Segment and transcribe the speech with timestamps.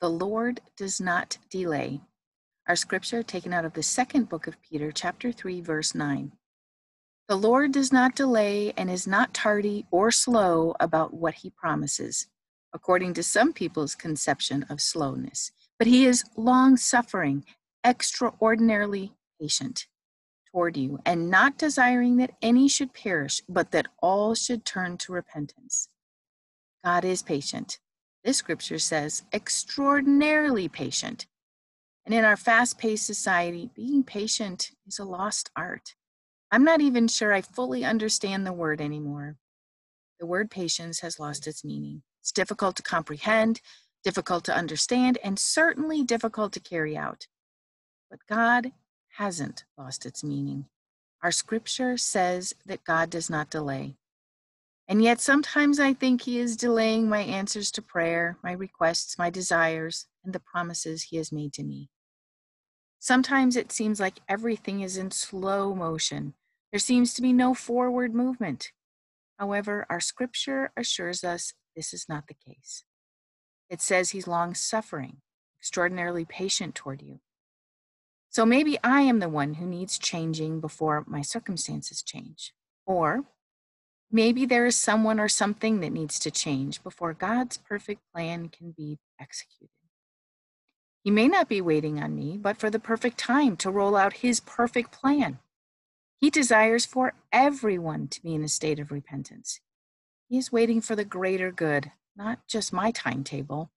[0.00, 2.02] the Lord does not delay.
[2.68, 6.32] Our scripture taken out of the second book of Peter, chapter 3, verse 9.
[7.28, 12.26] The Lord does not delay and is not tardy or slow about what he promises,
[12.74, 17.44] according to some people's conception of slowness, but he is long suffering,
[17.84, 19.86] extraordinarily patient
[20.52, 25.12] toward you, and not desiring that any should perish, but that all should turn to
[25.12, 25.88] repentance.
[26.84, 27.78] God is patient
[28.26, 31.26] this scripture says, extraordinarily patient.
[32.04, 35.94] And in our fast paced society, being patient is a lost art.
[36.50, 39.36] I'm not even sure I fully understand the word anymore.
[40.18, 42.02] The word patience has lost its meaning.
[42.20, 43.60] It's difficult to comprehend,
[44.02, 47.28] difficult to understand, and certainly difficult to carry out.
[48.10, 48.72] But God
[49.18, 50.66] hasn't lost its meaning.
[51.22, 53.94] Our scripture says that God does not delay.
[54.88, 59.30] And yet sometimes I think He is delaying my answers to prayer, my requests, my
[59.30, 61.90] desires, and the promises He has made to me.
[63.00, 66.34] Sometimes it seems like everything is in slow motion.
[66.72, 68.72] There seems to be no forward movement.
[69.38, 72.84] However, our scripture assures us this is not the case.
[73.68, 75.18] It says He's long suffering,
[75.60, 77.20] extraordinarily patient toward you.
[78.30, 82.52] So maybe I am the one who needs changing before my circumstances change.
[82.86, 83.24] Or
[84.10, 88.70] Maybe there is someone or something that needs to change before God's perfect plan can
[88.70, 89.70] be executed.
[91.02, 94.14] He may not be waiting on me, but for the perfect time to roll out
[94.14, 95.38] His perfect plan.
[96.18, 99.60] He desires for everyone to be in a state of repentance.
[100.28, 103.70] He is waiting for the greater good, not just my timetable.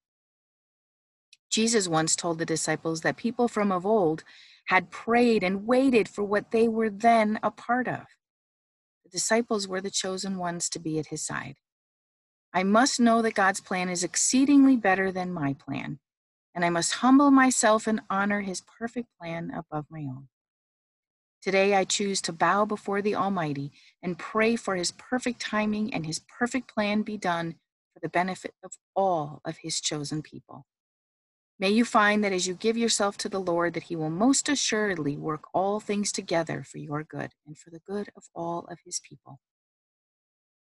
[1.50, 4.24] Jesus once told the disciples that people from of old
[4.66, 8.06] had prayed and waited for what they were then a part of.
[9.10, 11.56] The disciples were the chosen ones to be at his side.
[12.54, 15.98] I must know that God's plan is exceedingly better than my plan,
[16.54, 20.28] and I must humble myself and honor his perfect plan above my own.
[21.42, 23.72] Today, I choose to bow before the Almighty
[24.04, 27.56] and pray for his perfect timing and his perfect plan be done
[27.92, 30.68] for the benefit of all of his chosen people.
[31.60, 34.48] May you find that as you give yourself to the Lord, that he will most
[34.48, 38.80] assuredly work all things together for your good and for the good of all of
[38.86, 39.40] his people.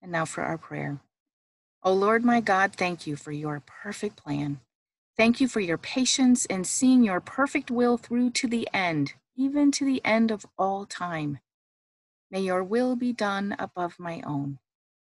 [0.00, 1.00] And now for our prayer.
[1.82, 4.60] O Lord my God, thank you for your perfect plan.
[5.16, 9.72] Thank you for your patience in seeing your perfect will through to the end, even
[9.72, 11.40] to the end of all time.
[12.30, 14.58] May your will be done above my own.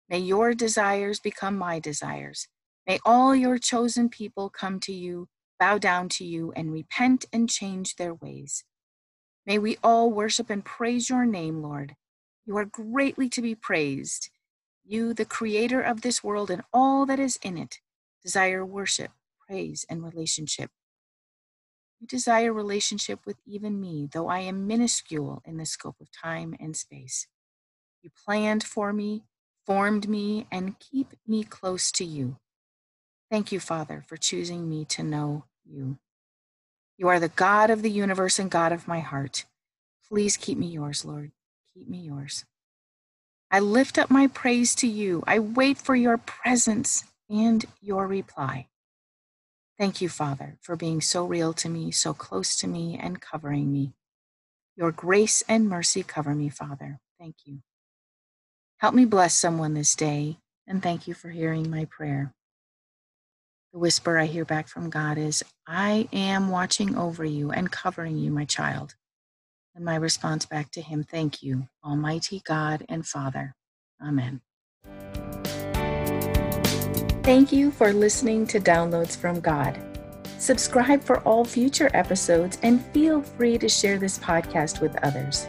[0.09, 2.49] May your desires become my desires.
[2.87, 5.28] May all your chosen people come to you
[5.62, 8.65] bow down to you and repent and change their ways.
[9.47, 11.95] May we all worship and praise your name, Lord.
[12.45, 14.31] You are greatly to be praised.
[14.84, 17.78] You, the creator of this world and all that is in it,
[18.25, 19.12] desire worship,
[19.47, 20.72] praise, and relationship.
[22.01, 26.56] You desire relationship with even me, though I am minuscule in the scope of time
[26.59, 27.28] and space.
[28.03, 29.22] You planned for me,
[29.65, 32.39] formed me, and keep me close to you.
[33.31, 35.99] Thank you, Father, for choosing me to know you.
[36.99, 39.44] You are the God of the universe and God of my heart.
[40.09, 41.33] Please keep me yours, Lord.
[41.75, 42.44] Keep me yours.
[43.50, 45.25] I lift up my praise to you.
[45.27, 48.69] I wait for your presence and your reply.
[49.78, 53.72] Thank you, Father, for being so real to me, so close to me, and covering
[53.72, 53.94] me.
[54.77, 57.00] Your grace and mercy cover me, Father.
[57.19, 57.62] Thank you.
[58.78, 62.34] Help me bless someone this day, and thank you for hearing my prayer.
[63.72, 68.19] The whisper I hear back from God is, I am watching over you and covering
[68.19, 68.97] you, my child.
[69.74, 73.54] And my response back to him, Thank you, Almighty God and Father.
[74.07, 74.42] Amen.
[77.22, 79.80] Thank you for listening to Downloads from God.
[80.39, 85.47] Subscribe for all future episodes and feel free to share this podcast with others.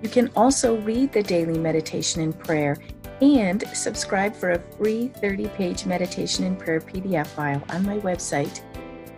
[0.00, 2.78] You can also read the daily meditation and prayer
[3.22, 8.60] and subscribe for a free 30 page meditation and prayer PDF file on my website,